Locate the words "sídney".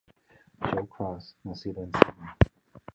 1.93-2.29